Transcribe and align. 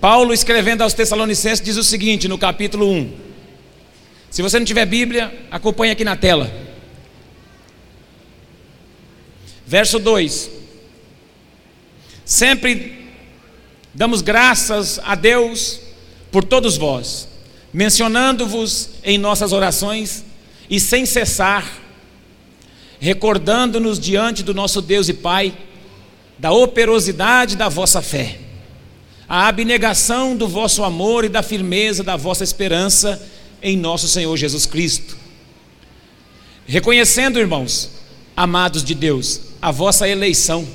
Paulo, 0.00 0.32
escrevendo 0.32 0.82
aos 0.82 0.94
Tessalonicenses, 0.94 1.60
diz 1.60 1.76
o 1.76 1.82
seguinte 1.82 2.28
no 2.28 2.38
capítulo 2.38 2.88
1. 2.88 3.12
Se 4.30 4.42
você 4.42 4.56
não 4.58 4.64
tiver 4.64 4.86
Bíblia, 4.86 5.46
acompanhe 5.50 5.90
aqui 5.90 6.04
na 6.04 6.14
tela. 6.14 6.48
Verso 9.66 9.98
2: 9.98 10.50
Sempre 12.24 13.10
damos 13.92 14.22
graças 14.22 15.00
a 15.02 15.16
Deus 15.16 15.80
por 16.30 16.44
todos 16.44 16.76
vós, 16.76 17.26
mencionando-vos 17.72 18.90
em 19.02 19.18
nossas 19.18 19.50
orações 19.50 20.24
e 20.70 20.78
sem 20.78 21.06
cessar, 21.06 21.66
recordando-nos 23.00 23.98
diante 23.98 24.44
do 24.44 24.54
nosso 24.54 24.80
Deus 24.80 25.08
e 25.08 25.14
Pai 25.14 25.52
da 26.38 26.52
operosidade 26.52 27.56
da 27.56 27.68
vossa 27.68 28.00
fé 28.00 28.47
a 29.28 29.46
abnegação 29.46 30.34
do 30.34 30.48
vosso 30.48 30.82
amor 30.82 31.24
e 31.24 31.28
da 31.28 31.42
firmeza 31.42 32.02
da 32.02 32.16
vossa 32.16 32.42
esperança 32.42 33.20
em 33.62 33.76
nosso 33.76 34.08
Senhor 34.08 34.34
Jesus 34.36 34.64
Cristo. 34.64 35.16
Reconhecendo, 36.66 37.38
irmãos, 37.38 37.90
amados 38.34 38.82
de 38.82 38.94
Deus, 38.94 39.40
a 39.60 39.70
vossa 39.70 40.08
eleição, 40.08 40.66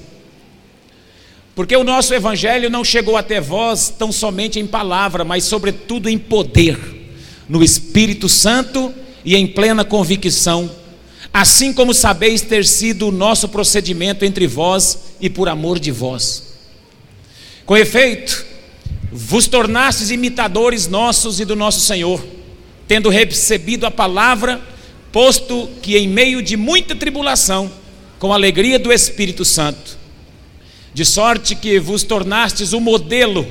porque 1.56 1.76
o 1.76 1.84
nosso 1.84 2.14
evangelho 2.14 2.70
não 2.70 2.84
chegou 2.84 3.16
até 3.16 3.40
vós 3.40 3.94
tão 3.98 4.12
somente 4.12 4.60
em 4.60 4.68
palavra, 4.68 5.24
mas 5.24 5.44
sobretudo 5.44 6.10
em 6.10 6.18
poder, 6.18 6.78
no 7.48 7.64
Espírito 7.64 8.28
Santo 8.28 8.94
e 9.24 9.36
em 9.36 9.48
plena 9.48 9.84
convicção, 9.84 10.70
assim 11.32 11.74
como 11.74 11.94
sabeis 11.94 12.42
ter 12.42 12.66
sido 12.66 13.08
o 13.08 13.12
nosso 13.12 13.50
procedimento 13.50 14.26
entre 14.26 14.46
vós 14.46 14.98
e 15.20 15.30
por 15.30 15.48
amor 15.48 15.80
de 15.80 15.92
vós. 15.92 16.54
Com 17.66 17.78
efeito, 17.78 18.46
vos 19.14 19.46
tornastes 19.48 20.10
imitadores 20.10 20.88
nossos 20.88 21.40
e 21.40 21.46
do 21.46 21.56
nosso 21.56 21.82
Senhor, 21.82 22.26
tendo 22.88 23.10
recebido 23.10 23.86
a 23.86 23.92
palavra, 23.92 24.60
posto 25.12 25.70
que 25.84 25.96
em 25.96 26.08
meio 26.08 26.42
de 26.42 26.58
muita 26.58 26.96
tribulação, 26.96 27.72
com 28.18 28.34
alegria 28.34 28.80
do 28.80 28.92
Espírito 28.92 29.46
Santo, 29.46 30.00
de 30.94 31.06
sorte 31.06 31.54
que 31.54 31.80
vos 31.80 32.02
tornastes 32.02 32.74
o 32.74 32.80
modelo 32.80 33.46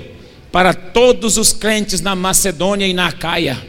para 0.51 0.75
todos 0.75 1.37
os 1.37 1.53
crentes 1.53 2.01
na 2.01 2.17
Macedônia 2.17 2.87
e 2.87 2.93
na 2.93 3.07
Acaia. 3.07 3.65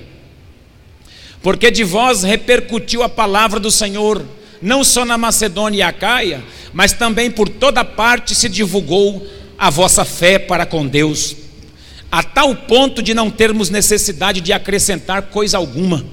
Porque 1.43 1.69
de 1.69 1.83
vós 1.83 2.23
repercutiu 2.23 3.03
a 3.03 3.09
palavra 3.09 3.59
do 3.59 3.69
Senhor, 3.69 4.25
não 4.61 4.83
só 4.83 5.05
na 5.05 5.17
Macedônia 5.17 5.77
e 5.77 5.81
Acaia, 5.83 6.43
mas 6.73 6.93
também 6.93 7.29
por 7.29 7.47
toda 7.47 7.85
parte 7.85 8.33
se 8.33 8.49
divulgou 8.49 9.27
a 9.57 9.69
vossa 9.69 10.03
fé 10.03 10.39
para 10.39 10.65
com 10.65 10.87
Deus, 10.87 11.42
a 12.13 12.21
tal 12.21 12.55
ponto 12.55 13.01
de 13.01 13.11
não 13.11 13.31
termos 13.31 13.71
necessidade 13.71 14.39
de 14.39 14.53
acrescentar 14.53 15.23
coisa 15.31 15.57
alguma. 15.57 16.05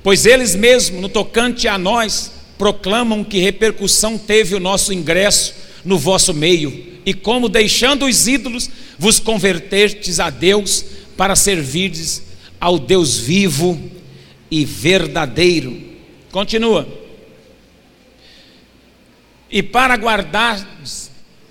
Pois 0.00 0.24
eles 0.24 0.54
mesmos, 0.54 1.00
no 1.00 1.08
tocante 1.08 1.66
a 1.66 1.76
nós, 1.76 2.30
proclamam 2.56 3.24
que 3.24 3.40
repercussão 3.40 4.16
teve 4.16 4.54
o 4.54 4.60
nosso 4.60 4.92
ingresso 4.92 5.54
no 5.84 5.98
vosso 5.98 6.32
meio, 6.32 7.00
e 7.04 7.12
como 7.12 7.48
deixando 7.48 8.06
os 8.06 8.28
ídolos, 8.28 8.70
vos 8.96 9.18
convertestes 9.18 10.20
a 10.20 10.30
Deus 10.30 10.84
para 11.16 11.34
servirdes 11.34 12.22
ao 12.60 12.78
Deus 12.78 13.18
vivo 13.18 13.90
e 14.48 14.64
verdadeiro. 14.64 15.82
Continua. 16.30 16.86
E 19.50 19.64
para 19.64 19.96
guardar 19.96 20.64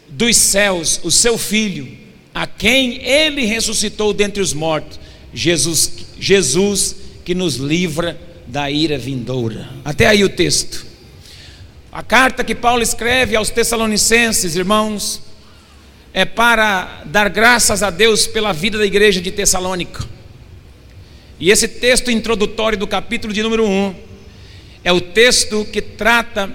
dos 0.08 0.38
céus 0.38 1.02
o 1.04 1.12
seu 1.12 1.38
filho, 1.38 2.05
a 2.36 2.46
quem 2.46 3.02
ele 3.02 3.46
ressuscitou 3.46 4.12
dentre 4.12 4.42
os 4.42 4.52
mortos, 4.52 5.00
Jesus, 5.34 5.94
Jesus 6.20 6.98
que 7.24 7.34
nos 7.34 7.56
livra 7.56 8.20
da 8.46 8.70
ira 8.70 8.98
vindoura. 8.98 9.70
Até 9.86 10.08
aí 10.08 10.22
o 10.22 10.28
texto. 10.28 10.86
A 11.90 12.04
carta 12.04 12.44
que 12.44 12.54
Paulo 12.54 12.84
escreve 12.84 13.38
aos 13.38 13.50
Tessalonicenses, 13.50 14.58
irmãos, 14.58 15.22
é 16.14 16.26
para 16.26 17.04
dar 17.06 17.30
graças 17.30 17.82
a 17.82 17.90
Deus 17.90 18.28
pela 18.28 18.52
vida 18.52 18.78
da 18.78 18.86
igreja 18.86 19.22
de 19.22 19.32
Tessalônica. 19.32 20.06
E 21.40 21.50
esse 21.50 21.70
texto 21.70 22.12
introdutório 22.12 22.78
do 22.78 22.86
capítulo 22.86 23.32
de 23.32 23.42
número 23.42 23.66
1 23.66 23.96
é 24.84 24.92
o 24.92 25.00
texto 25.00 25.64
que 25.72 25.82
trata 25.82 26.54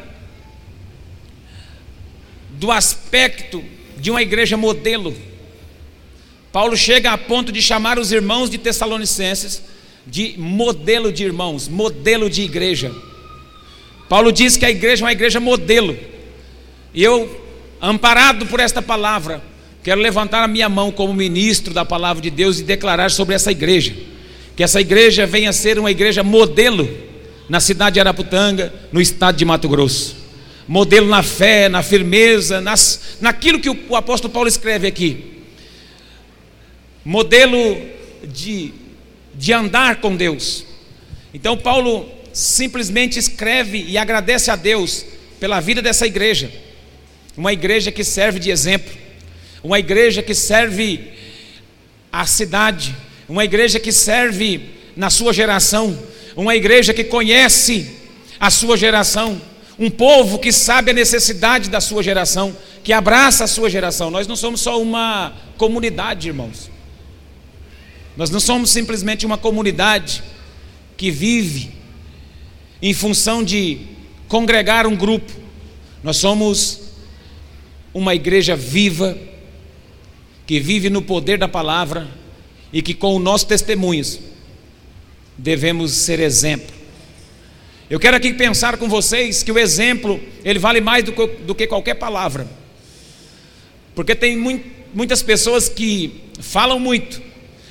do 2.50 2.70
aspecto 2.70 3.64
de 3.96 4.10
uma 4.10 4.20
igreja 4.20 4.58
modelo. 4.58 5.29
Paulo 6.52 6.76
chega 6.76 7.12
a 7.12 7.18
ponto 7.18 7.52
de 7.52 7.62
chamar 7.62 7.98
os 7.98 8.10
irmãos 8.10 8.50
de 8.50 8.58
Tessalonicenses 8.58 9.62
de 10.06 10.34
modelo 10.36 11.12
de 11.12 11.24
irmãos, 11.24 11.68
modelo 11.68 12.28
de 12.28 12.42
igreja. 12.42 12.92
Paulo 14.08 14.32
diz 14.32 14.56
que 14.56 14.64
a 14.64 14.70
igreja 14.70 15.04
é 15.04 15.06
uma 15.06 15.12
igreja 15.12 15.38
modelo. 15.38 15.96
E 16.92 17.04
eu, 17.04 17.44
amparado 17.80 18.46
por 18.46 18.58
esta 18.58 18.82
palavra, 18.82 19.42
quero 19.84 20.00
levantar 20.00 20.42
a 20.42 20.48
minha 20.48 20.68
mão 20.68 20.90
como 20.90 21.14
ministro 21.14 21.72
da 21.72 21.84
palavra 21.84 22.20
de 22.20 22.30
Deus 22.30 22.58
e 22.58 22.64
declarar 22.64 23.10
sobre 23.10 23.36
essa 23.36 23.52
igreja. 23.52 23.94
Que 24.56 24.64
essa 24.64 24.80
igreja 24.80 25.26
venha 25.26 25.50
a 25.50 25.52
ser 25.52 25.78
uma 25.78 25.90
igreja 25.90 26.24
modelo 26.24 26.88
na 27.48 27.60
cidade 27.60 27.94
de 27.94 28.00
Araputanga, 28.00 28.72
no 28.92 29.00
estado 29.00 29.36
de 29.36 29.44
Mato 29.44 29.68
Grosso 29.68 30.20
modelo 30.70 31.08
na 31.08 31.20
fé, 31.20 31.68
na 31.68 31.82
firmeza, 31.82 32.60
nas, 32.60 33.16
naquilo 33.20 33.58
que 33.58 33.68
o, 33.68 33.76
o 33.88 33.96
apóstolo 33.96 34.32
Paulo 34.32 34.48
escreve 34.48 34.86
aqui. 34.86 35.39
Modelo 37.10 37.76
de, 38.22 38.72
de 39.34 39.52
andar 39.52 39.96
com 39.96 40.14
Deus. 40.14 40.64
Então, 41.34 41.56
Paulo 41.56 42.08
simplesmente 42.32 43.18
escreve 43.18 43.84
e 43.88 43.98
agradece 43.98 44.48
a 44.48 44.54
Deus 44.54 45.04
pela 45.40 45.58
vida 45.58 45.82
dessa 45.82 46.06
igreja. 46.06 46.52
Uma 47.36 47.52
igreja 47.52 47.90
que 47.90 48.04
serve 48.04 48.38
de 48.38 48.52
exemplo, 48.52 48.92
uma 49.60 49.76
igreja 49.80 50.22
que 50.22 50.36
serve 50.36 51.10
a 52.12 52.24
cidade, 52.26 52.94
uma 53.28 53.44
igreja 53.44 53.80
que 53.80 53.90
serve 53.90 54.70
na 54.94 55.10
sua 55.10 55.32
geração, 55.32 56.00
uma 56.36 56.54
igreja 56.54 56.94
que 56.94 57.02
conhece 57.02 57.90
a 58.38 58.50
sua 58.50 58.76
geração, 58.76 59.42
um 59.76 59.90
povo 59.90 60.38
que 60.38 60.52
sabe 60.52 60.92
a 60.92 60.94
necessidade 60.94 61.70
da 61.70 61.80
sua 61.80 62.04
geração, 62.04 62.56
que 62.84 62.92
abraça 62.92 63.42
a 63.42 63.48
sua 63.48 63.68
geração. 63.68 64.12
Nós 64.12 64.28
não 64.28 64.36
somos 64.36 64.60
só 64.60 64.80
uma 64.80 65.32
comunidade, 65.56 66.28
irmãos. 66.28 66.70
Nós 68.20 68.28
não 68.28 68.38
somos 68.38 68.68
simplesmente 68.68 69.24
uma 69.24 69.38
comunidade 69.38 70.22
que 70.94 71.10
vive 71.10 71.70
em 72.82 72.92
função 72.92 73.42
de 73.42 73.78
congregar 74.28 74.86
um 74.86 74.94
grupo. 74.94 75.32
Nós 76.04 76.18
somos 76.18 76.82
uma 77.94 78.14
igreja 78.14 78.54
viva, 78.54 79.16
que 80.46 80.60
vive 80.60 80.90
no 80.90 81.00
poder 81.00 81.38
da 81.38 81.48
palavra 81.48 82.06
e 82.70 82.82
que 82.82 82.92
com 82.92 83.16
o 83.16 83.18
nosso 83.18 83.46
testemunhos 83.46 84.20
devemos 85.38 85.92
ser 85.92 86.20
exemplo 86.20 86.80
eu 87.90 87.98
quero 87.98 88.16
aqui 88.16 88.32
pensar 88.32 88.76
com 88.76 88.88
vocês 88.88 89.42
que 89.42 89.50
o 89.50 89.58
exemplo, 89.58 90.20
ele 90.44 90.60
vale 90.60 90.80
mais 90.80 91.02
do 91.02 91.10
que, 91.10 91.26
do 91.26 91.56
que 91.56 91.66
qualquer 91.66 91.94
palavra. 91.94 92.46
Porque 93.96 94.14
tem 94.14 94.36
muito, 94.36 94.64
muitas 94.94 95.24
pessoas 95.24 95.68
que 95.68 96.20
falam 96.38 96.78
muito, 96.78 97.20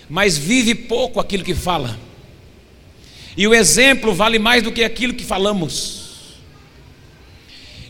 mas 0.09 0.37
vive 0.37 0.73
pouco 0.73 1.19
aquilo 1.19 1.43
que 1.43 1.53
fala. 1.53 1.99
E 3.37 3.47
o 3.47 3.53
exemplo 3.53 4.13
vale 4.13 4.39
mais 4.39 4.63
do 4.63 4.71
que 4.71 4.83
aquilo 4.83 5.13
que 5.13 5.23
falamos. 5.23 6.37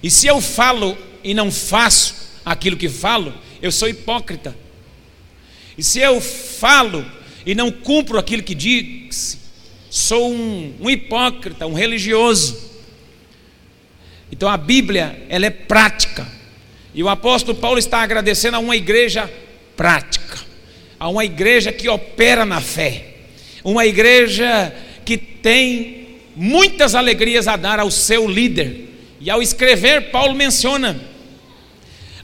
E 0.03 0.11
se 0.11 0.27
eu 0.27 0.41
falo 0.41 0.97
e 1.23 1.33
não 1.33 1.51
faço 1.51 2.13
aquilo 2.45 2.77
que 2.77 2.89
falo, 2.89 3.33
eu 3.61 3.71
sou 3.71 3.87
hipócrita. 3.87 4.55
E 5.77 5.83
se 5.83 5.99
eu 5.99 6.19
falo 6.19 7.05
e 7.45 7.55
não 7.55 7.71
cumpro 7.71 8.19
aquilo 8.19 8.43
que 8.43 8.53
disse, 8.53 9.39
sou 9.89 10.31
um, 10.31 10.75
um 10.79 10.89
hipócrita, 10.89 11.65
um 11.65 11.73
religioso. 11.73 12.69
Então 14.31 14.47
a 14.47 14.57
Bíblia, 14.57 15.25
ela 15.29 15.45
é 15.45 15.49
prática. 15.49 16.27
E 16.93 17.01
o 17.01 17.09
apóstolo 17.09 17.57
Paulo 17.57 17.79
está 17.79 17.99
agradecendo 17.99 18.57
a 18.57 18.59
uma 18.59 18.75
igreja 18.75 19.31
prática, 19.75 20.28
a 20.99 21.07
uma 21.07 21.23
igreja 21.23 21.71
que 21.71 21.87
opera 21.87 22.45
na 22.45 22.59
fé, 22.59 23.05
uma 23.63 23.85
igreja 23.85 24.75
que 25.05 25.17
tem 25.17 26.19
muitas 26.35 26.93
alegrias 26.93 27.47
a 27.47 27.55
dar 27.55 27.79
ao 27.79 27.89
seu 27.89 28.27
líder. 28.27 28.87
E 29.19 29.29
ao 29.29 29.41
escrever, 29.41 30.11
Paulo 30.11 30.33
menciona 30.35 30.99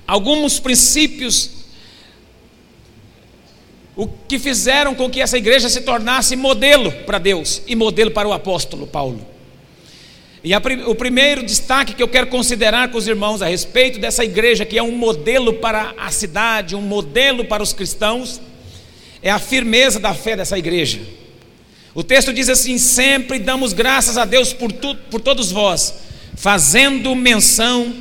alguns 0.07 0.59
princípios 0.59 1.51
o 3.95 4.07
que 4.07 4.37
fizeram 4.37 4.93
com 4.93 5.09
que 5.09 5.21
essa 5.21 5.37
igreja 5.37 5.69
se 5.69 5.81
tornasse 5.81 6.35
modelo 6.35 6.91
para 6.91 7.17
Deus 7.17 7.61
e 7.65 7.75
modelo 7.75 8.11
para 8.11 8.27
o 8.27 8.33
apóstolo 8.33 8.85
Paulo. 8.85 9.25
E 10.43 10.53
a, 10.53 10.61
o 10.85 10.93
primeiro 10.93 11.43
destaque 11.43 11.93
que 11.93 12.03
eu 12.03 12.07
quero 12.07 12.27
considerar 12.27 12.89
com 12.89 12.97
os 12.97 13.07
irmãos 13.07 13.41
a 13.41 13.47
respeito 13.47 13.97
dessa 13.97 14.23
igreja, 14.23 14.65
que 14.65 14.77
é 14.77 14.83
um 14.83 14.91
modelo 14.91 15.53
para 15.53 15.93
a 15.97 16.11
cidade, 16.11 16.75
um 16.75 16.81
modelo 16.81 17.45
para 17.45 17.63
os 17.63 17.73
cristãos, 17.73 18.39
é 19.25 19.31
a 19.31 19.39
firmeza 19.39 19.99
da 19.99 20.13
fé 20.13 20.35
dessa 20.37 20.55
igreja. 20.55 21.01
O 21.95 22.03
texto 22.03 22.31
diz 22.31 22.47
assim: 22.47 22.77
sempre 22.77 23.39
damos 23.39 23.73
graças 23.73 24.19
a 24.19 24.23
Deus 24.23 24.53
por, 24.53 24.71
tu, 24.71 24.93
por 25.09 25.19
todos 25.19 25.51
vós, 25.51 25.95
fazendo 26.35 27.15
menção 27.15 27.91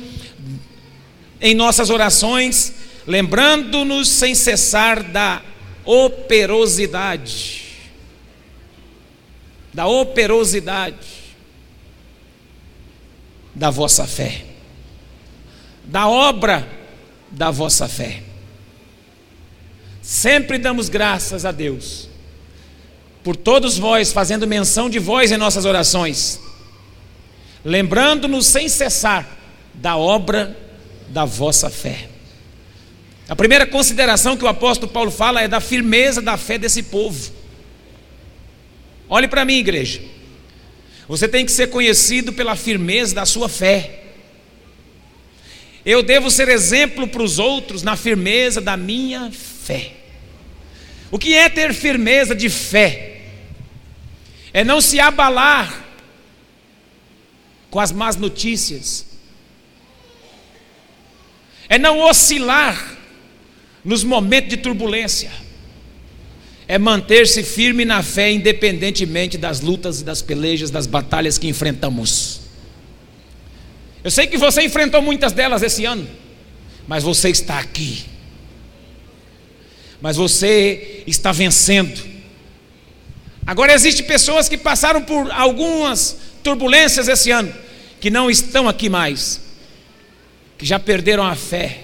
em 1.41 1.55
nossas 1.55 1.89
orações, 1.89 2.75
lembrando-nos 3.07 4.07
sem 4.07 4.35
cessar 4.35 5.01
da 5.01 5.41
operosidade. 5.83 7.63
Da 9.73 9.87
operosidade 9.87 11.15
da 13.53 13.71
vossa 13.71 14.05
fé, 14.05 14.45
da 15.85 16.07
obra 16.07 16.67
da 17.31 17.49
vossa 17.49 17.87
fé. 17.87 18.34
Sempre 20.05 20.59
damos 20.59 20.87
graças 20.87 21.45
a 21.45 21.51
Deus 21.51 22.07
por 23.23 23.35
todos 23.35 23.75
vós, 23.75 24.13
fazendo 24.13 24.45
menção 24.45 24.87
de 24.87 24.99
vós 24.99 25.31
em 25.31 25.37
nossas 25.37 25.65
orações, 25.65 26.39
lembrando-nos 27.63 28.45
sem 28.45 28.69
cessar 28.69 29.27
da 29.73 29.97
obra 29.97 30.55
da 31.07 31.25
vossa 31.25 31.71
fé. 31.71 32.07
A 33.27 33.35
primeira 33.35 33.65
consideração 33.65 34.37
que 34.37 34.45
o 34.45 34.47
apóstolo 34.47 34.91
Paulo 34.91 35.09
fala 35.09 35.41
é 35.41 35.47
da 35.47 35.59
firmeza 35.59 36.21
da 36.21 36.37
fé 36.37 36.59
desse 36.59 36.83
povo. 36.83 37.33
Olhe 39.09 39.27
para 39.27 39.43
mim, 39.43 39.57
igreja. 39.57 40.03
Você 41.07 41.27
tem 41.27 41.47
que 41.47 41.51
ser 41.51 41.71
conhecido 41.71 42.31
pela 42.31 42.55
firmeza 42.55 43.15
da 43.15 43.25
sua 43.25 43.49
fé. 43.49 44.03
Eu 45.83 46.03
devo 46.03 46.29
ser 46.29 46.47
exemplo 46.47 47.07
para 47.07 47.23
os 47.23 47.39
outros 47.39 47.81
na 47.81 47.95
firmeza 47.95 48.61
da 48.61 48.77
minha 48.77 49.31
fé. 49.31 49.54
O 51.11 51.17
que 51.17 51.33
é 51.33 51.49
ter 51.49 51.73
firmeza 51.73 52.35
de 52.35 52.49
fé? 52.49 53.15
é 54.55 54.63
não 54.63 54.79
se 54.79 55.01
abalar 55.01 55.83
com 57.69 57.77
as 57.77 57.91
más 57.91 58.15
notícias, 58.15 59.05
é 61.67 61.77
não 61.77 61.99
oscilar 61.99 62.97
nos 63.83 64.01
momentos 64.01 64.51
de 64.51 64.55
turbulência, 64.55 65.29
é 66.69 66.79
manter-se 66.79 67.43
firme 67.43 67.83
na 67.83 68.01
fé, 68.01 68.31
independentemente 68.31 69.37
das 69.37 69.59
lutas 69.59 69.99
e 69.99 70.05
das 70.05 70.21
pelejas, 70.21 70.71
das 70.71 70.87
batalhas 70.87 71.37
que 71.37 71.49
enfrentamos. 71.49 72.39
Eu 74.05 74.09
sei 74.09 74.25
que 74.25 74.37
você 74.37 74.61
enfrentou 74.61 75.01
muitas 75.01 75.33
delas 75.33 75.61
esse 75.63 75.83
ano, 75.83 76.07
mas 76.87 77.03
você 77.03 77.27
está 77.27 77.59
aqui, 77.59 78.05
mas 80.05 80.17
você 80.17 81.03
está 81.07 81.31
vencendo 81.31 82.15
Agora 83.45 83.73
existem 83.73 84.05
pessoas 84.05 84.49
que 84.49 84.57
passaram 84.57 85.03
por 85.03 85.29
algumas 85.31 86.17
turbulências 86.41 87.07
esse 87.07 87.29
ano, 87.29 87.53
que 87.99 88.09
não 88.09 88.29
estão 88.29 88.67
aqui 88.67 88.89
mais, 88.89 89.39
que 90.57 90.65
já 90.65 90.79
perderam 90.79 91.23
a 91.23 91.35
fé, 91.35 91.81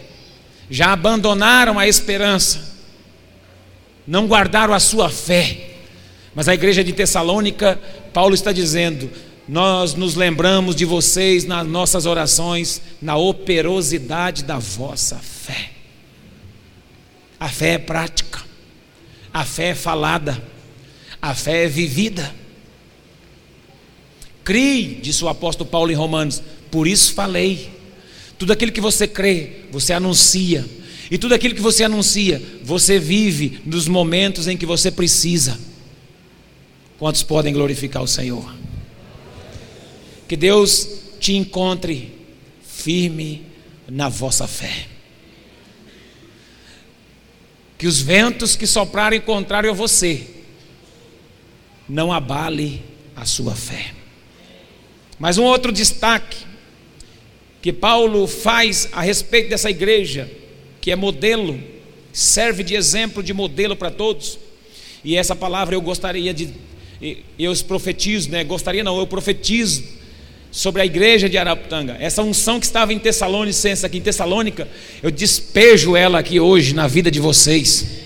já 0.70 0.92
abandonaram 0.92 1.78
a 1.78 1.88
esperança, 1.88 2.76
não 4.08 4.26
guardaram 4.26 4.74
a 4.74 4.80
sua 4.80 5.10
fé. 5.10 5.70
Mas 6.34 6.48
a 6.48 6.54
igreja 6.56 6.84
de 6.84 6.94
Tessalônica, 6.94 7.80
Paulo 8.12 8.34
está 8.34 8.52
dizendo: 8.52 9.12
nós 9.48 9.94
nos 9.94 10.16
lembramos 10.16 10.76
de 10.76 10.86
vocês 10.86 11.46
nas 11.46 11.68
nossas 11.68 12.08
orações, 12.08 12.82
na 13.00 13.18
operosidade 13.18 14.44
da 14.44 14.58
vossa 14.58 15.18
fé. 15.18 15.81
A 17.42 17.50
fé 17.50 17.70
é 17.74 17.78
prática, 17.80 18.40
a 19.34 19.44
fé 19.44 19.70
é 19.70 19.76
falada. 19.76 20.40
A 21.20 21.34
fé 21.34 21.66
é 21.66 21.68
vivida. 21.68 22.36
Crie, 24.44 25.00
disse 25.02 25.24
o 25.24 25.28
apóstolo 25.28 25.68
Paulo 25.68 25.92
em 25.92 25.96
Romanos, 25.96 26.40
por 26.70 26.88
isso 26.88 27.14
falei. 27.14 27.72
Tudo 28.38 28.54
aquilo 28.54 28.72
que 28.72 28.80
você 28.80 29.08
crê, 29.08 29.64
você 29.72 29.92
anuncia. 29.92 30.64
E 31.10 31.18
tudo 31.18 31.34
aquilo 31.34 31.56
que 31.56 31.62
você 31.62 31.84
anuncia, 31.84 32.40
você 32.64 33.00
vive 33.00 33.60
nos 33.66 33.88
momentos 33.88 34.48
em 34.48 34.56
que 34.56 34.66
você 34.66 34.92
precisa. 34.92 35.60
Quantos 37.00 37.24
podem 37.24 37.54
glorificar 37.54 38.04
o 38.04 38.08
Senhor? 38.08 38.56
Que 40.28 40.38
Deus 40.38 40.88
te 41.20 41.34
encontre 41.34 42.16
firme 42.64 43.48
na 43.90 44.10
vossa 44.10 44.48
fé. 44.48 44.91
Que 47.82 47.88
os 47.88 48.00
ventos 48.00 48.56
que 48.56 48.68
soprarem 48.68 49.20
contrário 49.20 49.68
a 49.72 49.74
você 49.74 50.28
não 51.90 52.14
abale 52.14 52.80
a 53.16 53.26
sua 53.26 53.56
fé. 53.56 53.92
Mas 55.18 55.40
um 55.40 55.44
outro 55.44 55.72
destaque 55.72 56.46
que 57.60 57.74
Paulo 57.74 58.28
faz 58.28 58.88
a 58.92 59.02
respeito 59.02 59.50
dessa 59.50 59.68
igreja, 59.68 60.30
que 60.80 60.92
é 60.92 60.96
modelo, 60.96 61.60
serve 62.14 62.64
de 62.64 62.76
exemplo, 62.76 63.24
de 63.24 63.34
modelo 63.34 63.76
para 63.76 63.90
todos. 63.90 64.38
E 65.04 65.18
essa 65.18 65.36
palavra 65.36 65.74
eu 65.74 65.82
gostaria 65.82 66.36
de, 66.36 66.54
eu 67.40 67.52
profetizo, 67.68 68.30
né? 68.30 68.44
Gostaria 68.44 68.84
não, 68.84 69.00
eu 69.00 69.08
profetizo 69.08 69.84
sobre 70.52 70.82
a 70.82 70.86
igreja 70.86 71.30
de 71.30 71.38
Araputanga. 71.38 71.98
Essa 72.00 72.22
unção 72.22 72.60
que 72.60 72.66
estava 72.66 72.94
em 72.94 73.00
Tessalonicense, 73.00 73.86
aqui 73.86 73.98
em 73.98 74.02
Tessalônica, 74.02 74.68
eu 75.02 75.10
despejo 75.10 75.96
ela 75.96 76.20
aqui 76.20 76.40
hoje 76.40 76.76
na 76.76 76.88
vida 76.88 77.10
de 77.10 77.20
vocês 77.20 78.02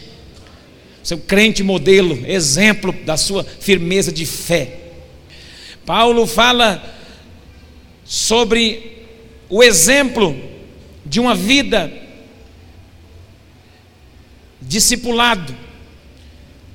seu 1.06 1.20
crente 1.20 1.62
modelo, 1.62 2.26
exemplo 2.26 2.92
da 3.06 3.16
sua 3.16 3.44
firmeza 3.44 4.12
de 4.12 4.26
fé. 4.26 4.80
Paulo 5.86 6.26
fala 6.26 6.84
sobre 8.04 9.06
o 9.48 9.64
exemplo 9.64 10.36
de 11.06 11.20
uma 11.20 11.36
vida 11.36 11.94
discipulado, 14.60 15.56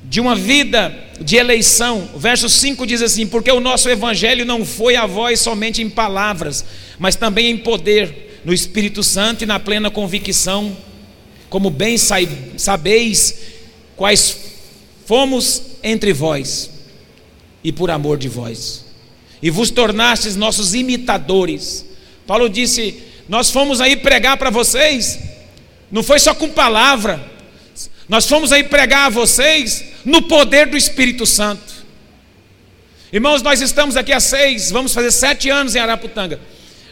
de 0.05 0.21
uma 0.21 0.35
vida 0.35 0.97
de 1.21 1.37
eleição. 1.37 2.09
O 2.15 2.19
verso 2.19 2.49
5 2.49 2.87
diz 2.87 3.03
assim: 3.03 3.27
Porque 3.27 3.51
o 3.51 3.61
nosso 3.61 3.89
evangelho 3.89 4.45
não 4.45 4.65
foi 4.65 4.97
a 4.97 5.07
voz 5.07 5.41
somente 5.41 5.83
em 5.83 5.91
palavras, 5.91 6.65
mas 6.99 7.17
também 7.17 7.51
em 7.51 7.59
poder, 7.59 8.41
no 8.45 8.53
Espírito 8.53 9.03
Santo 9.03 9.45
e 9.45 9.47
na 9.47 9.61
plena 9.61 9.91
convicção, 9.91 10.77
como 11.49 11.71
bem 11.71 11.97
sabeis 11.99 13.39
quais 13.97 14.37
fomos 15.05 15.63
entre 15.83 16.13
vós, 16.13 16.71
e 17.63 17.73
por 17.73 17.91
amor 17.91 18.17
de 18.17 18.29
vós, 18.29 18.87
e 19.43 19.51
vos 19.51 19.71
tornastes 19.71 20.37
nossos 20.37 20.75
imitadores. 20.75 21.85
Paulo 22.27 22.49
disse: 22.49 23.03
Nós 23.29 23.51
fomos 23.51 23.81
aí 23.81 23.97
pregar 23.97 24.39
para 24.39 24.51
vocês, 24.51 25.19
não 25.91 26.03
foi 26.03 26.19
só 26.19 26.35
com 26.35 26.49
palavra, 26.49 27.21
nós 28.11 28.27
fomos 28.27 28.51
aí 28.51 28.65
pregar 28.65 29.07
a 29.07 29.09
vocês 29.09 29.85
no 30.05 30.21
poder 30.23 30.67
do 30.67 30.77
Espírito 30.77 31.25
Santo. 31.25 31.87
Irmãos, 33.13 33.41
nós 33.41 33.61
estamos 33.61 33.97
aqui 33.97 34.13
há 34.13 34.19
seis, 34.19 34.71
vamos 34.71 34.93
fazer 34.93 35.13
sete 35.13 35.49
anos 35.49 35.77
em 35.77 35.79
Araputanga, 35.79 36.41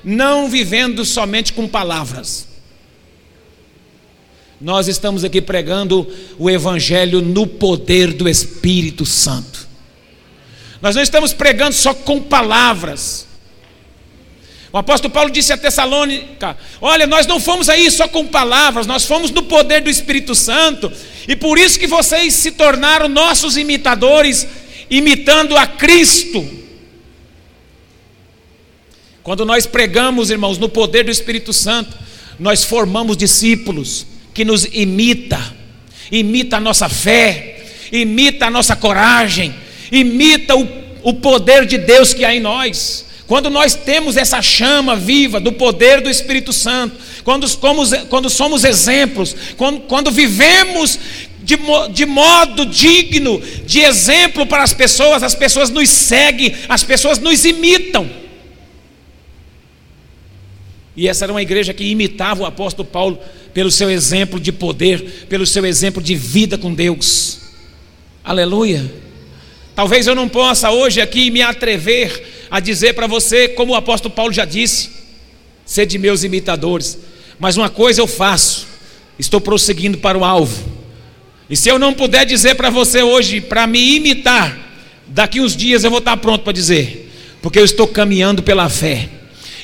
não 0.03 0.49
vivendo 0.49 1.05
somente 1.05 1.53
com 1.53 1.67
palavras, 1.67 2.47
nós 4.61 4.89
estamos 4.89 5.25
aqui 5.25 5.41
pregando 5.41 6.07
o 6.39 6.49
Evangelho 6.49 7.21
no 7.21 7.47
poder 7.47 8.13
do 8.13 8.29
Espírito 8.29 9.05
Santo. 9.05 9.69
Nós 10.81 10.95
não 10.95 11.03
estamos 11.03 11.33
pregando 11.33 11.75
só 11.75 11.95
com 11.95 12.21
palavras. 12.21 13.28
O 14.73 14.77
apóstolo 14.77 15.13
Paulo 15.13 15.31
disse 15.31 15.53
a 15.53 15.57
Tessalônica: 15.57 16.57
Olha, 16.81 17.07
nós 17.07 17.27
não 17.27 17.41
fomos 17.41 17.69
aí 17.69 17.91
só 17.91 18.07
com 18.07 18.27
palavras, 18.27 18.87
nós 18.87 19.05
fomos 19.05 19.31
no 19.31 19.43
poder 19.43 19.81
do 19.81 19.89
Espírito 19.89 20.35
Santo, 20.35 20.93
e 21.27 21.35
por 21.35 21.59
isso 21.59 21.79
que 21.79 21.87
vocês 21.87 22.35
se 22.35 22.53
tornaram 22.53 23.09
nossos 23.09 23.57
imitadores, 23.57 24.47
imitando 24.91 25.57
a 25.57 25.67
Cristo. 25.67 26.47
Quando 29.23 29.45
nós 29.45 29.67
pregamos, 29.67 30.31
irmãos, 30.31 30.59
no 30.59 30.69
poder 30.69 31.05
do 31.05 31.11
Espírito 31.11 31.53
Santo, 31.53 31.97
nós 32.39 32.65
formamos 32.65 33.17
discípulos 33.17 34.07
que 34.33 34.45
nos 34.45 34.65
imita, 34.67 35.55
imita 36.13 36.59
a 36.59 36.61
nossa 36.61 36.89
fé, 36.89 37.67
imita 37.91 38.47
a 38.47 38.51
nossa 38.51 38.77
coragem, 38.77 39.55
imita 39.91 40.57
o, 40.57 40.69
o 41.03 41.15
poder 41.15 41.67
de 41.67 41.79
Deus 41.79 42.15
que 42.15 42.25
há 42.25 42.35
em 42.35 42.41
nós. 42.41 43.08
Quando 43.29 43.51
nós 43.51 43.75
temos 43.75 44.17
essa 44.17 44.41
chama 44.41 44.97
viva 44.97 45.39
do 45.39 45.53
poder 45.53 46.01
do 46.01 46.09
Espírito 46.09 46.51
Santo, 46.51 46.97
quando, 47.23 47.47
quando 48.09 48.31
somos 48.31 48.65
exemplos, 48.65 49.37
quando, 49.55 49.81
quando 49.81 50.11
vivemos 50.11 50.99
de, 51.43 51.59
de, 51.93 52.07
modo 52.07 52.65
digno, 52.65 53.39
de 53.67 53.81
exemplo 53.81 54.47
para 54.47 54.63
as 54.63 54.73
pessoas, 54.73 55.23
as 55.23 55.35
pessoas 55.35 55.69
nos 55.69 55.91
seguem, 55.91 56.55
as 56.71 56.83
pessoas 56.83 57.19
nos 57.19 57.45
imitam. 57.45 58.09
E 60.97 61.07
essa 61.07 61.27
era 61.27 61.33
uma 61.33 61.43
igreja 61.43 61.75
que 61.75 61.85
imitava 61.85 62.43
o 62.43 62.47
apóstolo 62.47 62.89
Paulo 62.89 63.19
pelo 63.53 63.71
seu 63.71 63.91
exemplo 63.91 64.41
de 64.41 64.53
poder, 64.53 65.27
pelo 65.29 65.45
seu 65.45 65.67
exemplo 65.67 66.03
de 66.03 66.15
vida 66.15 66.57
com 66.57 66.73
Deus. 66.73 67.41
Aleluia. 68.25 68.91
Talvez 69.75 70.07
eu 70.07 70.15
não 70.15 70.31
possa 70.31 70.71
hoje 70.71 70.99
aqui 70.99 71.31
me 71.31 71.43
atrever 71.43 72.38
a 72.51 72.61
dizer 72.61 72.95
para 72.95 73.07
você, 73.07 73.49
como 73.49 73.73
o 73.73 73.77
apóstolo 73.77 74.15
Paulo 74.15 74.33
já 74.33 74.45
disse, 74.45 74.91
ser 75.65 75.87
de 75.87 75.99
meus 75.99 76.25
imitadores. 76.25 76.99
Mas 77.39 77.57
uma 77.57 77.69
coisa 77.69 78.01
eu 78.01 78.07
faço, 78.07 78.67
estou 79.19 79.41
prosseguindo 79.41 79.99
para 79.99 80.19
o 80.19 80.25
alvo. 80.25 80.79
E 81.51 81.57
se 81.57 81.69
eu 81.69 81.79
não 81.79 81.95
puder 81.95 82.27
dizer 82.27 82.55
para 82.57 82.71
você 82.71 83.03
hoje, 83.03 83.41
para 83.41 83.67
me 83.67 83.97
imitar, 83.97 84.57
daqui 85.07 85.41
uns 85.41 85.57
dias 85.57 85.85
eu 85.85 85.91
vou 85.91 86.01
estar 86.01 86.17
pronto 86.17 86.43
para 86.43 86.53
dizer, 86.53 87.11
porque 87.41 87.59
eu 87.59 87.65
estou 87.65 87.87
caminhando 87.87 88.43
pela 88.43 88.69
fé. 88.69 89.09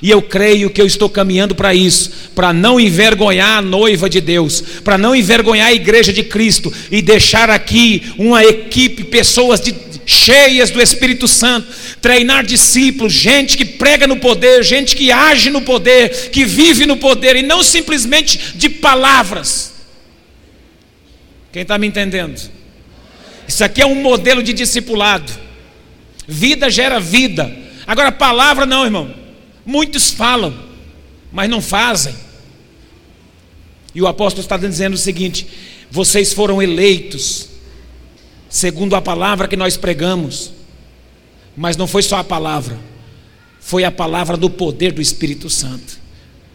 E 0.03 0.11
eu 0.11 0.21
creio 0.21 0.69
que 0.69 0.81
eu 0.81 0.87
estou 0.87 1.09
caminhando 1.09 1.55
para 1.55 1.75
isso, 1.75 2.31
para 2.35 2.53
não 2.53 2.79
envergonhar 2.79 3.59
a 3.59 3.63
noiva 3.63 4.09
de 4.09 4.21
Deus, 4.21 4.63
para 4.83 4.99
não 4.99 5.17
envergonhar 5.17 5.69
a 5.69 5.73
igreja 5.73 6.13
de 6.13 6.23
Cristo 6.23 6.73
e 6.91 7.01
deixar 7.01 7.49
aqui 7.49 8.03
uma 8.19 8.45
equipe, 8.45 9.05
pessoas 9.05 9.61
de, 9.61 9.75
cheias 10.07 10.71
do 10.71 10.81
Espírito 10.81 11.27
Santo, 11.27 11.67
treinar 12.01 12.45
discípulos, 12.45 13.13
gente 13.13 13.57
que 13.57 13.65
prega 13.65 14.07
no 14.07 14.17
poder, 14.17 14.63
gente 14.63 14.97
que 14.97 15.11
age 15.11 15.51
no 15.51 15.63
poder, 15.63 16.31
que 16.31 16.45
vive 16.45 16.87
no 16.87 16.97
poder 16.97 17.37
e 17.37 17.43
não 17.43 17.63
simplesmente 17.63 18.57
de 18.57 18.69
palavras. 18.69 19.75
Quem 21.53 21.63
está 21.63 21.79
me 21.79 21.87
entendendo? 21.87 22.41
Isso 23.47 23.63
aqui 23.65 23.81
é 23.81 23.87
um 23.87 23.95
modelo 23.95 24.43
de 24.43 24.53
discipulado. 24.53 25.33
Vida 26.27 26.71
gera 26.71 26.99
vida. 26.99 27.55
Agora, 27.87 28.11
palavra 28.11 28.67
não, 28.67 28.85
irmão. 28.85 29.15
Muitos 29.65 30.11
falam, 30.11 30.55
mas 31.31 31.49
não 31.49 31.61
fazem. 31.61 32.15
E 33.95 34.03
o 34.03 34.07
apóstolo 34.07 34.43
está 34.43 34.57
dizendo 34.57 34.95
o 34.95 34.99
seguinte: 34.99 35.47
vocês 35.91 36.33
foram 36.33 36.61
eleitos, 36.61 37.49
segundo 38.55 38.95
a 38.95 39.03
palavra 39.03 39.49
que 39.49 39.57
nós 39.57 39.77
pregamos, 39.77 40.53
mas 41.57 41.77
não 41.77 41.89
foi 41.89 42.05
só 42.05 42.19
a 42.19 42.25
palavra, 42.25 42.79
foi 43.59 43.83
a 43.83 43.91
palavra 43.91 44.37
do 44.37 44.49
poder 44.49 44.93
do 44.93 45.03
Espírito 45.03 45.51
Santo, 45.51 45.99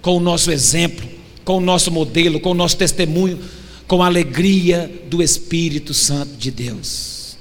com 0.01 0.15
o 0.15 0.19
nosso 0.21 0.49
exemplo, 0.49 1.05
com 1.43 1.57
o 1.57 1.59
nosso 1.59 1.91
modelo, 1.91 2.39
com 2.39 2.51
o 2.51 2.53
nosso 2.53 2.77
testemunho, 2.77 3.37
com 3.85 4.01
a 4.01 4.05
alegria 4.05 4.89
do 5.09 5.21
Espírito 5.21 5.93
Santo 5.93 6.37
de 6.37 6.49
Deus. 6.51 7.37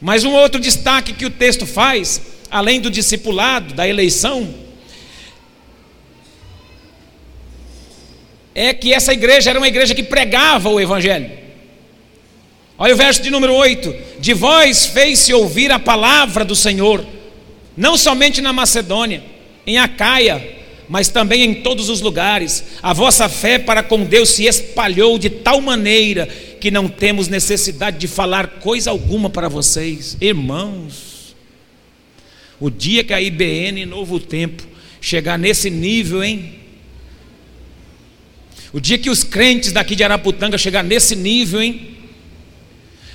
Mas 0.00 0.24
um 0.24 0.32
outro 0.32 0.58
destaque 0.58 1.12
que 1.12 1.26
o 1.26 1.30
texto 1.30 1.66
faz 1.66 2.22
além 2.50 2.80
do 2.80 2.90
discipulado, 2.90 3.74
da 3.74 3.86
eleição, 3.86 4.48
é 8.54 8.72
que 8.72 8.94
essa 8.94 9.12
igreja 9.12 9.50
era 9.50 9.58
uma 9.58 9.68
igreja 9.68 9.94
que 9.94 10.02
pregava 10.02 10.70
o 10.70 10.80
Evangelho. 10.80 11.45
Olha 12.78 12.94
o 12.94 12.96
verso 12.96 13.22
de 13.22 13.30
número 13.30 13.54
8: 13.54 13.94
De 14.20 14.34
vós 14.34 14.86
fez-se 14.86 15.32
ouvir 15.32 15.70
a 15.72 15.78
palavra 15.78 16.44
do 16.44 16.54
Senhor, 16.54 17.04
não 17.76 17.96
somente 17.96 18.40
na 18.40 18.52
Macedônia, 18.52 19.22
em 19.66 19.78
Acaia, 19.78 20.56
mas 20.88 21.08
também 21.08 21.42
em 21.42 21.54
todos 21.54 21.88
os 21.88 22.00
lugares. 22.00 22.64
A 22.82 22.92
vossa 22.92 23.28
fé 23.28 23.58
para 23.58 23.82
com 23.82 24.04
Deus 24.04 24.30
se 24.30 24.44
espalhou 24.44 25.18
de 25.18 25.30
tal 25.30 25.60
maneira 25.60 26.26
que 26.60 26.70
não 26.70 26.88
temos 26.88 27.28
necessidade 27.28 27.98
de 27.98 28.08
falar 28.08 28.46
coisa 28.60 28.90
alguma 28.90 29.30
para 29.30 29.48
vocês, 29.48 30.16
irmãos. 30.20 31.34
O 32.58 32.70
dia 32.70 33.04
que 33.04 33.12
a 33.12 33.20
IBN 33.20 33.84
Novo 33.86 34.18
Tempo 34.18 34.62
chegar 35.00 35.38
nesse 35.38 35.70
nível, 35.70 36.24
hein? 36.24 36.54
O 38.72 38.80
dia 38.80 38.98
que 38.98 39.08
os 39.08 39.22
crentes 39.22 39.72
daqui 39.72 39.94
de 39.94 40.02
Araputanga 40.02 40.58
chegar 40.58 40.82
nesse 40.82 41.14
nível, 41.14 41.62
hein? 41.62 41.95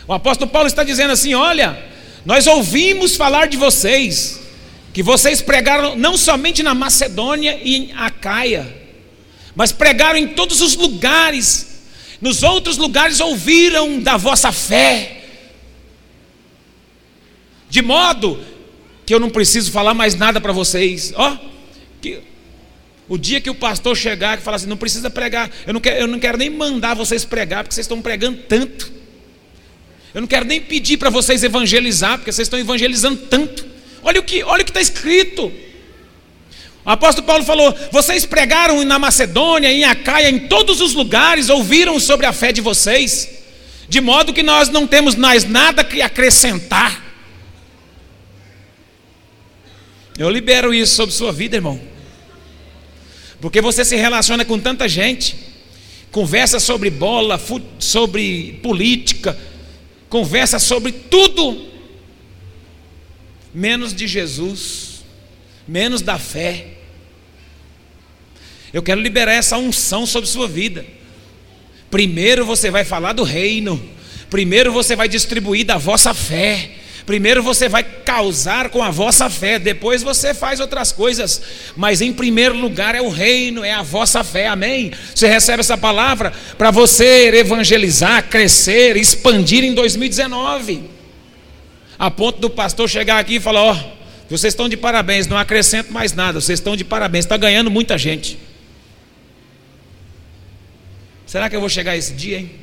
O 0.08 0.14
apóstolo 0.14 0.50
Paulo 0.50 0.68
está 0.68 0.84
dizendo 0.84 1.12
assim: 1.12 1.34
olha, 1.34 1.92
nós 2.26 2.48
ouvimos 2.48 3.16
falar 3.16 3.48
de 3.48 3.58
vocês, 3.58 4.40
que 4.94 5.02
vocês 5.02 5.42
pregaram 5.42 5.96
não 5.96 6.18
somente 6.18 6.62
na 6.62 6.74
Macedônia 6.74 7.60
e 7.64 7.76
em 7.76 7.94
Acaia, 7.94 8.68
mas 9.56 9.72
pregaram 9.72 10.18
em 10.18 10.30
todos 10.30 10.62
os 10.62 10.76
lugares, 10.76 11.84
nos 12.20 12.44
outros 12.44 12.78
lugares 12.78 13.20
ouviram 13.20 14.00
da 14.00 14.18
vossa 14.18 14.52
fé, 14.52 15.24
de 17.70 17.82
modo 17.82 18.40
que 19.06 19.14
eu 19.14 19.20
não 19.20 19.30
preciso 19.30 19.72
falar 19.72 19.94
mais 19.94 20.16
nada 20.16 20.40
para 20.40 20.54
vocês. 20.54 21.14
Ó, 21.16 21.38
que 22.02 22.22
o 23.10 23.18
dia 23.18 23.42
que 23.42 23.50
o 23.50 23.56
pastor 23.56 23.96
chegar 23.96 24.38
e 24.38 24.42
falar 24.42 24.58
assim, 24.58 24.68
não 24.68 24.78
precisa 24.78 25.10
pregar, 25.10 25.50
eu 25.66 25.74
não, 25.74 25.82
quero, 25.82 25.98
eu 26.00 26.08
não 26.08 26.20
quero 26.20 26.38
nem 26.38 26.50
mandar 26.50 26.94
vocês 26.94 27.26
pregar, 27.26 27.64
porque 27.64 27.74
vocês 27.74 27.86
estão 27.86 28.02
pregando 28.02 28.38
tanto. 28.48 29.01
Eu 30.14 30.22
não 30.22 30.28
quero 30.28 30.46
nem 30.46 30.60
pedir 30.60 30.98
para 30.98 31.10
vocês 31.10 31.44
evangelizar, 31.44 32.18
porque 32.18 32.32
vocês 32.32 32.46
estão 32.46 32.60
evangelizando 32.60 33.18
tanto. 33.30 33.66
Olha 34.04 34.20
o 34.20 34.24
que 34.24 34.44
o 34.44 34.56
que 34.58 34.64
está 34.64 34.82
escrito. 34.82 35.52
O 36.84 36.90
apóstolo 36.90 37.26
Paulo 37.26 37.46
falou: 37.46 37.74
vocês 37.92 38.26
pregaram 38.26 38.84
na 38.84 39.00
Macedônia, 39.00 39.72
em 39.72 39.84
Acaia, 39.84 40.30
em 40.30 40.48
todos 40.48 40.82
os 40.82 40.94
lugares, 40.94 41.50
ouviram 41.50 42.00
sobre 42.00 42.26
a 42.26 42.34
fé 42.34 42.52
de 42.52 42.60
vocês, 42.60 43.30
de 43.88 44.02
modo 44.02 44.34
que 44.34 44.44
nós 44.44 44.70
não 44.70 44.86
temos 44.86 45.16
mais 45.16 45.46
nada 45.46 45.84
que 45.84 46.02
acrescentar. 46.02 47.10
Eu 50.18 50.30
libero 50.30 50.74
isso 50.74 50.96
sobre 50.96 51.16
sua 51.16 51.32
vida, 51.32 51.56
irmão. 51.56 51.80
Porque 53.40 53.62
você 53.62 53.84
se 53.86 53.96
relaciona 53.96 54.46
com 54.46 54.60
tanta 54.60 54.88
gente, 54.88 55.36
conversa 56.12 56.60
sobre 56.60 56.90
bola, 56.90 57.40
sobre 57.80 58.60
política, 58.62 59.38
conversa 60.12 60.60
sobre 60.60 60.92
tudo, 60.92 61.72
menos 63.54 63.96
de 63.96 64.06
Jesus, 64.06 65.06
menos 65.66 66.02
da 66.02 66.20
fé. 66.20 66.68
Eu 68.74 68.84
quero 68.84 69.00
liberar 69.00 69.32
essa 69.32 69.58
unção 69.58 70.06
sobre 70.06 70.30
sua 70.30 70.50
vida. 70.50 70.86
Primeiro 71.90 72.46
você 72.46 72.70
vai 72.70 72.84
falar 72.84 73.14
do 73.14 73.24
reino, 73.24 73.82
primeiro 74.30 74.74
você 74.74 74.98
vai 74.98 75.08
distribuir 75.08 75.66
da 75.66 75.78
vossa 75.78 76.14
fé. 76.14 76.72
Primeiro 77.06 77.42
você 77.42 77.68
vai 77.68 77.84
causar 77.84 78.70
com 78.70 78.84
a 78.84 78.92
vossa 78.92 79.30
fé, 79.30 79.58
depois 79.58 80.04
você 80.04 80.34
faz 80.34 80.60
outras 80.60 80.92
coisas, 80.92 81.42
mas 81.76 82.02
em 82.02 82.14
primeiro 82.14 82.56
lugar 82.56 82.94
é 82.94 83.02
o 83.02 83.10
reino, 83.10 83.64
é 83.64 83.72
a 83.72 83.82
vossa 83.82 84.24
fé, 84.24 84.48
amém? 84.48 84.92
Você 85.14 85.28
recebe 85.28 85.62
essa 85.62 85.78
palavra 85.78 86.32
para 86.58 86.70
você 86.70 87.30
evangelizar, 87.36 88.28
crescer, 88.30 88.96
expandir 88.98 89.64
em 89.64 89.74
2019, 89.74 90.84
a 91.98 92.12
ponto 92.12 92.40
do 92.40 92.50
pastor 92.50 92.88
chegar 92.88 93.20
aqui 93.20 93.36
e 93.36 93.40
falar: 93.40 93.64
Ó, 93.64 93.74
oh, 93.74 94.02
vocês 94.30 94.54
estão 94.54 94.70
de 94.70 94.78
parabéns, 94.78 95.28
não 95.28 95.38
acrescento 95.38 95.92
mais 95.92 96.14
nada, 96.14 96.40
vocês 96.40 96.60
estão 96.60 96.76
de 96.76 96.84
parabéns, 96.84 97.26
está 97.26 97.38
ganhando 97.38 97.72
muita 97.72 97.98
gente. 97.98 98.38
Será 101.26 101.50
que 101.50 101.56
eu 101.56 101.60
vou 101.60 101.70
chegar 101.70 101.98
esse 101.98 102.14
dia, 102.14 102.40
hein? 102.40 102.61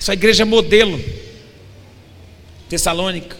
Essa 0.00 0.14
igreja 0.14 0.44
é 0.44 0.46
modelo. 0.46 0.98
Tessalônica. 2.70 3.36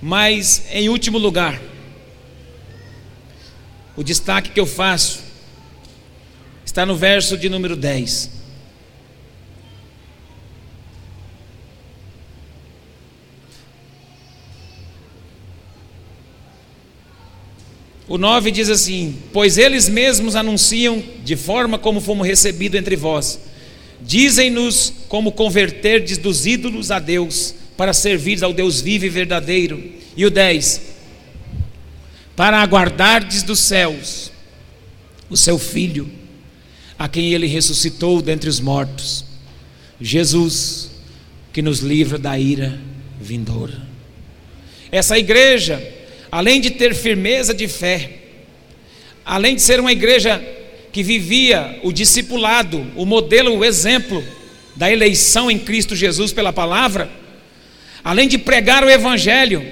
Mas, 0.00 0.64
em 0.70 0.88
último 0.88 1.18
lugar, 1.18 1.60
o 3.96 4.04
destaque 4.04 4.50
que 4.50 4.60
eu 4.60 4.66
faço 4.66 5.24
está 6.64 6.86
no 6.86 6.94
verso 6.94 7.36
de 7.36 7.48
número 7.48 7.74
10. 7.74 8.30
O 18.06 18.16
9 18.18 18.52
diz 18.52 18.68
assim: 18.68 19.20
Pois 19.32 19.58
eles 19.58 19.88
mesmos 19.88 20.36
anunciam 20.36 21.02
de 21.24 21.34
forma 21.34 21.76
como 21.76 22.00
fomos 22.00 22.26
recebidos 22.26 22.78
entre 22.78 22.94
vós 22.94 23.51
Dizem-nos 24.04 24.92
como 25.08 25.32
converterdes 25.32 26.18
dos 26.18 26.44
ídolos 26.46 26.90
a 26.90 26.98
Deus, 26.98 27.54
para 27.76 27.92
servir 27.92 28.42
ao 28.42 28.52
Deus 28.52 28.80
vivo 28.80 29.06
e 29.06 29.08
verdadeiro. 29.08 29.82
E 30.16 30.26
o 30.26 30.30
10: 30.30 30.80
Para 32.36 32.60
aguardardes 32.60 33.42
dos 33.42 33.60
céus 33.60 34.30
o 35.30 35.36
seu 35.36 35.58
Filho, 35.58 36.10
a 36.98 37.08
quem 37.08 37.32
ele 37.32 37.46
ressuscitou 37.46 38.20
dentre 38.20 38.50
os 38.50 38.60
mortos, 38.60 39.24
Jesus, 40.00 40.90
que 41.52 41.62
nos 41.62 41.80
livra 41.80 42.18
da 42.18 42.38
ira 42.38 42.78
vindoura. 43.20 43.80
Essa 44.90 45.18
igreja, 45.18 45.82
além 46.30 46.60
de 46.60 46.70
ter 46.70 46.94
firmeza 46.94 47.54
de 47.54 47.66
fé, 47.66 48.18
além 49.24 49.54
de 49.54 49.62
ser 49.62 49.80
uma 49.80 49.92
igreja 49.92 50.44
que 50.92 51.02
vivia 51.02 51.80
o 51.82 51.90
discipulado, 51.90 52.86
o 52.94 53.06
modelo, 53.06 53.56
o 53.56 53.64
exemplo 53.64 54.22
da 54.76 54.92
eleição 54.92 55.50
em 55.50 55.58
Cristo 55.58 55.96
Jesus 55.96 56.32
pela 56.32 56.52
palavra, 56.52 57.10
além 58.04 58.28
de 58.28 58.36
pregar 58.38 58.84
o 58.84 58.90
Evangelho, 58.90 59.66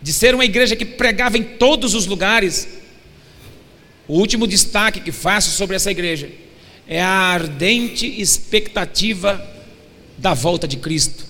de 0.00 0.12
ser 0.12 0.34
uma 0.34 0.44
igreja 0.44 0.74
que 0.76 0.84
pregava 0.84 1.36
em 1.36 1.42
todos 1.42 1.94
os 1.94 2.06
lugares, 2.06 2.68
O 4.08 4.18
último 4.18 4.46
destaque 4.46 5.00
que 5.00 5.10
faço 5.10 5.50
sobre 5.50 5.74
essa 5.74 5.90
igreja 5.90 6.30
é 6.86 7.02
a 7.02 7.08
ardente 7.08 8.20
expectativa 8.20 9.44
da 10.16 10.32
volta 10.32 10.68
de 10.68 10.76
Cristo. 10.76 11.24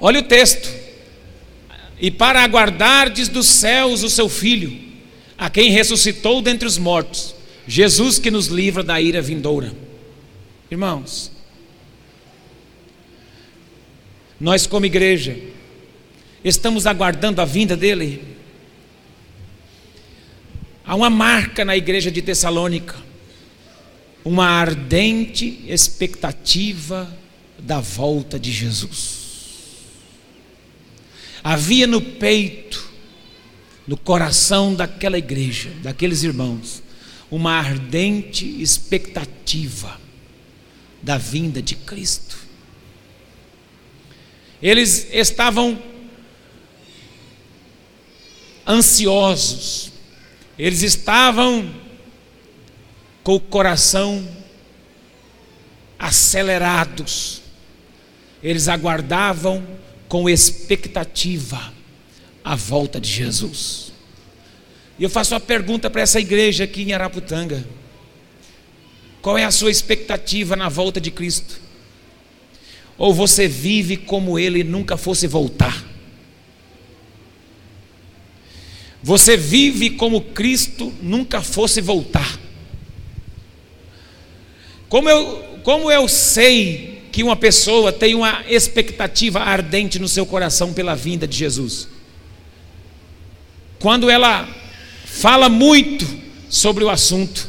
Olha 0.00 0.18
o 0.20 0.24
texto. 0.24 0.68
E 1.98 2.10
para 2.10 2.42
aguardardes 2.42 3.28
dos 3.28 3.46
céus 3.46 4.02
o 4.02 4.10
seu 4.10 4.28
filho, 4.28 4.85
a 5.38 5.50
quem 5.50 5.70
ressuscitou 5.70 6.40
dentre 6.40 6.66
os 6.66 6.78
mortos, 6.78 7.34
Jesus 7.66 8.18
que 8.18 8.30
nos 8.30 8.46
livra 8.46 8.82
da 8.82 9.00
ira 9.00 9.20
vindoura. 9.20 9.72
Irmãos, 10.70 11.30
nós 14.40 14.66
como 14.66 14.86
igreja 14.86 15.36
estamos 16.44 16.86
aguardando 16.86 17.40
a 17.40 17.44
vinda 17.44 17.76
dele. 17.76 18.22
Há 20.84 20.94
uma 20.94 21.10
marca 21.10 21.64
na 21.64 21.76
igreja 21.76 22.10
de 22.10 22.22
Tessalônica, 22.22 22.96
uma 24.24 24.46
ardente 24.46 25.64
expectativa 25.66 27.12
da 27.58 27.80
volta 27.80 28.38
de 28.38 28.52
Jesus. 28.52 29.26
Havia 31.42 31.86
no 31.86 32.00
peito, 32.00 32.85
no 33.86 33.96
coração 33.96 34.74
daquela 34.74 35.16
igreja, 35.16 35.70
daqueles 35.82 36.22
irmãos, 36.22 36.82
uma 37.30 37.52
ardente 37.52 38.44
expectativa 38.60 40.00
da 41.02 41.16
vinda 41.16 41.62
de 41.62 41.76
Cristo. 41.76 42.36
Eles 44.60 45.06
estavam 45.12 45.80
ansiosos, 48.66 49.92
eles 50.58 50.82
estavam 50.82 51.72
com 53.22 53.36
o 53.36 53.40
coração 53.40 54.26
acelerados, 55.98 57.42
eles 58.42 58.66
aguardavam 58.66 59.64
com 60.08 60.28
expectativa 60.28 61.75
a 62.46 62.54
volta 62.54 63.00
de 63.00 63.10
Jesus. 63.10 63.92
E 64.96 65.02
eu 65.02 65.10
faço 65.10 65.34
uma 65.34 65.40
pergunta 65.40 65.90
para 65.90 66.00
essa 66.00 66.20
igreja 66.20 66.62
aqui 66.62 66.82
em 66.82 66.92
Araputanga: 66.92 67.66
qual 69.20 69.36
é 69.36 69.44
a 69.44 69.50
sua 69.50 69.68
expectativa 69.68 70.54
na 70.54 70.68
volta 70.68 71.00
de 71.00 71.10
Cristo? 71.10 71.60
Ou 72.96 73.12
você 73.12 73.48
vive 73.48 73.96
como 73.96 74.38
ele 74.38 74.62
nunca 74.62 74.96
fosse 74.96 75.26
voltar? 75.26 75.84
Você 79.02 79.36
vive 79.36 79.90
como 79.90 80.20
Cristo 80.20 80.94
nunca 81.02 81.42
fosse 81.42 81.80
voltar. 81.80 82.38
Como 84.88 85.10
eu, 85.10 85.60
como 85.64 85.90
eu 85.90 86.06
sei 86.06 87.02
que 87.10 87.24
uma 87.24 87.34
pessoa 87.34 87.92
tem 87.92 88.14
uma 88.14 88.44
expectativa 88.48 89.40
ardente 89.40 89.98
no 89.98 90.06
seu 90.06 90.24
coração 90.24 90.72
pela 90.72 90.94
vinda 90.94 91.26
de 91.26 91.36
Jesus? 91.36 91.95
Quando 93.78 94.08
ela 94.10 94.48
fala 95.04 95.48
muito 95.48 96.06
sobre 96.48 96.84
o 96.84 96.90
assunto, 96.90 97.48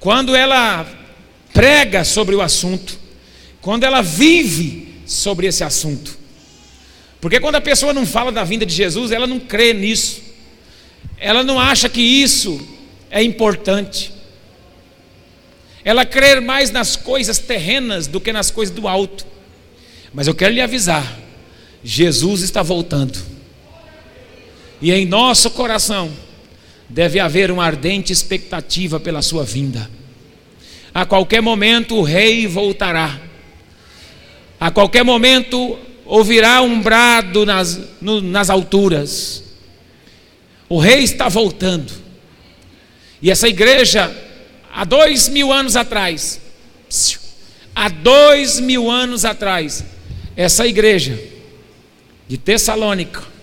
quando 0.00 0.34
ela 0.34 0.86
prega 1.52 2.04
sobre 2.04 2.34
o 2.34 2.40
assunto, 2.40 2.98
quando 3.60 3.84
ela 3.84 4.00
vive 4.00 4.94
sobre 5.06 5.46
esse 5.46 5.64
assunto. 5.64 6.16
Porque 7.20 7.40
quando 7.40 7.56
a 7.56 7.60
pessoa 7.60 7.92
não 7.92 8.06
fala 8.06 8.30
da 8.30 8.44
vinda 8.44 8.64
de 8.64 8.72
Jesus, 8.72 9.10
ela 9.10 9.26
não 9.26 9.40
crê 9.40 9.72
nisso, 9.72 10.22
ela 11.18 11.42
não 11.42 11.58
acha 11.58 11.88
que 11.88 12.00
isso 12.00 12.60
é 13.10 13.22
importante. 13.22 14.12
Ela 15.84 16.04
crê 16.04 16.40
mais 16.40 16.70
nas 16.70 16.96
coisas 16.96 17.38
terrenas 17.38 18.06
do 18.06 18.20
que 18.20 18.32
nas 18.32 18.50
coisas 18.50 18.74
do 18.74 18.86
alto. 18.86 19.26
Mas 20.12 20.26
eu 20.26 20.34
quero 20.34 20.54
lhe 20.54 20.60
avisar: 20.60 21.18
Jesus 21.82 22.42
está 22.42 22.62
voltando, 22.62 23.18
e 24.80 24.92
em 24.92 25.04
nosso 25.04 25.50
coração 25.50 26.10
deve 26.88 27.20
haver 27.20 27.50
uma 27.50 27.64
ardente 27.64 28.12
expectativa 28.12 28.98
pela 28.98 29.20
sua 29.22 29.44
vinda. 29.44 29.90
A 30.94 31.04
qualquer 31.04 31.42
momento 31.42 31.96
o 31.96 32.02
rei 32.02 32.46
voltará. 32.46 33.20
A 34.58 34.70
qualquer 34.70 35.04
momento 35.04 35.78
ouvirá 36.06 36.62
um 36.62 36.80
brado 36.80 37.44
nas, 37.44 37.78
no, 38.00 38.20
nas 38.20 38.48
alturas. 38.48 39.44
O 40.68 40.78
rei 40.78 41.02
está 41.02 41.28
voltando. 41.28 41.92
E 43.20 43.30
essa 43.30 43.48
igreja, 43.48 44.14
há 44.72 44.84
dois 44.84 45.28
mil 45.28 45.52
anos 45.52 45.76
atrás, 45.76 46.40
há 47.74 47.88
dois 47.88 48.60
mil 48.60 48.90
anos 48.90 49.24
atrás, 49.24 49.84
essa 50.36 50.66
igreja 50.66 51.18
de 52.28 52.38
Tessalônica 52.38 53.37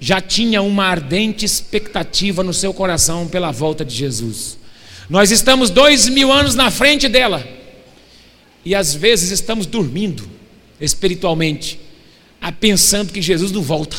já 0.00 0.20
tinha 0.20 0.60
uma 0.62 0.84
ardente 0.84 1.44
expectativa 1.44 2.42
no 2.42 2.52
seu 2.52 2.74
coração 2.74 3.26
pela 3.26 3.50
volta 3.50 3.84
de 3.84 3.94
Jesus. 3.94 4.58
Nós 5.08 5.30
estamos 5.30 5.70
dois 5.70 6.08
mil 6.08 6.30
anos 6.30 6.54
na 6.54 6.70
frente 6.70 7.08
dela 7.08 7.46
e 8.64 8.74
às 8.74 8.94
vezes 8.94 9.30
estamos 9.30 9.66
dormindo 9.66 10.28
espiritualmente, 10.80 11.80
pensando 12.60 13.12
que 13.12 13.22
Jesus 13.22 13.50
não 13.50 13.62
volta. 13.62 13.96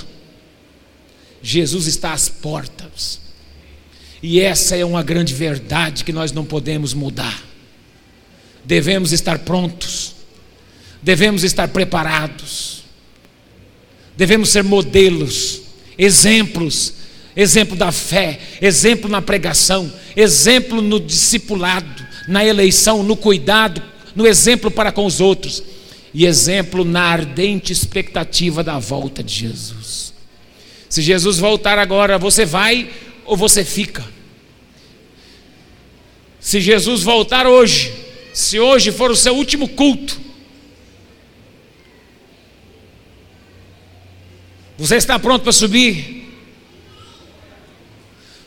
Jesus 1.42 1.88
está 1.88 2.14
às 2.14 2.30
portas. 2.30 3.20
E 4.22 4.40
essa 4.42 4.76
é 4.76 4.84
uma 4.84 5.02
grande 5.02 5.34
verdade 5.34 6.04
que 6.04 6.12
nós 6.12 6.32
não 6.32 6.46
podemos 6.46 6.94
mudar. 6.94 7.42
Devemos 8.66 9.12
estar 9.14 9.40
prontos, 9.40 10.16
devemos 11.02 11.44
estar 11.44 11.70
preparados, 11.70 12.79
devemos 14.20 14.50
ser 14.50 14.64
modelos, 14.64 15.62
exemplos, 15.98 16.94
exemplo 17.36 17.76
da 17.76 17.92
fé, 17.92 18.40
exemplo 18.62 19.10
na 19.10 19.20
pregação, 19.20 19.92
exemplo 20.16 20.80
no 20.80 21.00
discipulado, 21.00 22.06
na 22.28 22.46
eleição, 22.46 23.02
no 23.02 23.16
cuidado 23.16 23.82
no 24.16 24.28
exemplo 24.28 24.70
para 24.70 24.92
com 24.92 25.06
os 25.06 25.22
outros 25.22 25.64
e 26.14 26.26
exemplo 26.26 26.84
na 26.84 27.04
ardente 27.04 27.72
expectativa 27.72 28.64
da 28.64 28.78
volta 28.78 29.24
de 29.24 29.34
Jesus. 29.34 30.14
Se 30.90 31.02
Jesus 31.02 31.38
voltar 31.38 31.78
agora, 31.78 32.18
você 32.18 32.46
vai 32.46 32.90
ou 33.26 33.38
você 33.38 33.64
fica? 33.64 34.04
Se 36.40 36.60
Jesus 36.60 37.04
voltar 37.04 37.48
hoje, 37.48 37.94
se 38.34 38.60
hoje 38.60 38.92
for 38.92 39.12
o 39.12 39.16
seu 39.16 39.36
último 39.36 39.70
culto, 39.70 40.20
você 44.80 44.96
está 44.96 45.20
pronto 45.20 45.44
para 45.44 45.52
subir? 45.52 46.26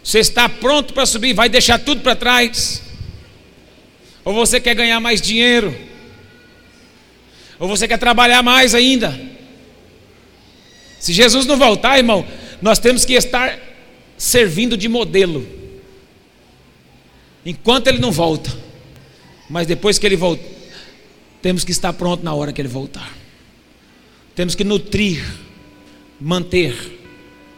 Você 0.03 0.19
está 0.19 0.49
pronto 0.49 0.95
para 0.95 1.05
subir? 1.05 1.35
Vai 1.35 1.49
deixar 1.49 1.79
tudo 1.79 2.01
para 2.01 2.17
trás? 2.17 2.83
Ou 4.25 4.33
você 4.33 4.59
quer 4.59 4.75
ganhar 4.75 4.99
mais 4.99 5.21
dinheiro? 5.21 5.77
Ou 7.59 7.69
você 7.69 7.87
quer 7.87 7.99
trabalhar 7.99 8.43
mais 8.43 8.75
ainda? 8.75 9.21
Se 10.99 11.13
Jesus 11.13 11.45
não 11.45 11.59
voltar, 11.59 11.99
irmão, 11.99 12.27
nós 12.63 12.79
temos 12.79 13.05
que 13.05 13.13
estar 13.13 13.59
servindo 14.17 14.77
de 14.77 14.89
modelo. 14.89 15.47
Enquanto 17.45 17.89
ele 17.89 17.99
não 17.99 18.11
volta. 18.11 18.51
Mas 19.51 19.67
depois 19.67 19.99
que 19.99 20.07
ele 20.07 20.17
volta, 20.17 20.43
temos 21.43 21.63
que 21.63 21.73
estar 21.73 21.93
pronto 21.93 22.25
na 22.25 22.33
hora 22.33 22.53
que 22.53 22.61
ele 22.61 22.69
voltar. 22.69 23.13
Temos 24.35 24.55
que 24.55 24.65
nutrir, 24.65 25.23
manter 26.23 27.01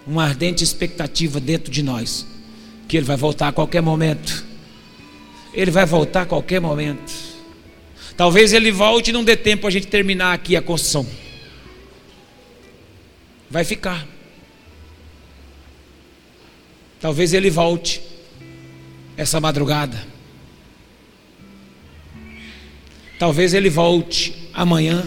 uma 0.07 0.25
ardente 0.25 0.65
expectativa 0.65 1.39
dentro 1.39 1.71
de 1.71 1.83
nós 1.83 2.27
que 2.89 2.97
ele 2.97 3.05
vai 3.05 3.17
voltar 3.17 3.49
a 3.49 3.53
qualquer 3.53 3.83
momento. 3.83 4.45
Ele 5.53 5.71
vai 5.71 5.87
voltar 5.87 6.23
a 6.23 6.27
qualquer 6.27 6.61
momento. 6.61 7.13
Talvez 8.17 8.53
ele 8.53 8.73
volte 8.73 9.11
e 9.11 9.13
não 9.13 9.25
dê 9.25 9.37
tempo 9.37 9.67
a 9.67 9.71
gente 9.71 9.87
terminar 9.87 10.33
aqui 10.33 10.57
a 10.57 10.63
construção. 10.63 11.07
Vai 13.51 13.65
ficar. 13.65 14.07
Talvez 17.01 17.35
ele 17.35 17.51
volte 17.51 18.01
essa 19.17 19.41
madrugada. 19.41 20.07
Talvez 23.19 23.53
ele 23.55 23.69
volte 23.69 24.49
amanhã. 24.53 25.05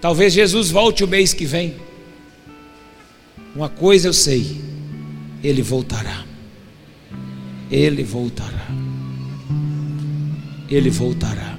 Talvez 0.00 0.32
Jesus 0.32 0.70
volte 0.70 1.02
o 1.02 1.08
mês 1.08 1.32
que 1.32 1.44
vem. 1.44 1.76
Uma 3.54 3.68
coisa 3.68 4.08
eu 4.08 4.12
sei: 4.12 4.60
ele 5.42 5.62
voltará. 5.62 6.24
Ele 7.70 8.02
voltará. 8.02 8.66
Ele 10.68 10.90
voltará. 10.90 11.58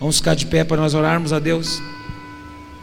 Vamos 0.00 0.18
ficar 0.18 0.34
de 0.34 0.46
pé 0.46 0.64
para 0.64 0.76
nós 0.76 0.94
orarmos 0.94 1.32
a 1.32 1.38
Deus. 1.38 1.80